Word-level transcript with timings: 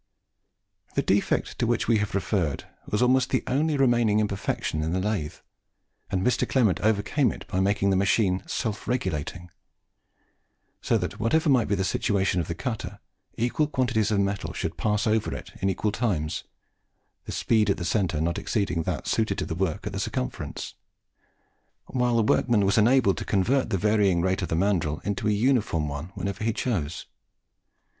The 0.95 1.03
defect 1.03 1.59
to 1.59 1.67
which 1.67 1.87
we 1.87 1.99
have 1.99 2.15
referred 2.15 2.63
was 2.87 3.03
almost 3.03 3.29
the 3.29 3.43
only 3.45 3.77
remaining 3.77 4.19
imperfection 4.19 4.81
in 4.81 4.93
the 4.93 4.99
lathe, 4.99 5.35
and 6.09 6.25
Mr. 6.25 6.49
Clement 6.49 6.79
overcame 6.81 7.31
it 7.31 7.45
by 7.47 7.59
making 7.59 7.91
the 7.91 7.95
machine 7.95 8.41
self 8.47 8.87
regulating; 8.87 9.51
so 10.81 10.97
that, 10.97 11.19
whatever 11.19 11.49
might 11.49 11.67
be 11.67 11.75
the 11.75 11.83
situation 11.83 12.41
of 12.41 12.47
the 12.47 12.55
cutter, 12.55 12.99
equal 13.37 13.67
quantities 13.67 14.09
of 14.09 14.19
metal 14.19 14.53
should 14.53 14.75
pass 14.75 15.05
over 15.05 15.35
it 15.35 15.51
in 15.61 15.69
equal 15.69 15.91
times, 15.91 16.45
the 17.25 17.31
speed 17.31 17.69
at 17.69 17.77
the 17.77 17.85
centre 17.85 18.19
not 18.19 18.39
exceeding 18.39 18.81
that 18.81 19.05
suited 19.05 19.37
to 19.37 19.45
the 19.45 19.53
work 19.53 19.85
at 19.85 19.93
the 19.93 19.99
circumference, 19.99 20.73
while 21.85 22.15
the 22.15 22.23
workman 22.23 22.65
was 22.65 22.79
enabled 22.79 23.19
to 23.19 23.23
convert 23.23 23.69
the 23.69 23.77
varying 23.77 24.19
rate 24.19 24.41
of 24.41 24.47
the 24.47 24.55
mandrill 24.55 24.97
into 25.03 25.27
a 25.27 25.31
uniform 25.31 25.87
one 25.87 26.07
whenever 26.15 26.43
he 26.43 26.51
chose. 26.51 27.05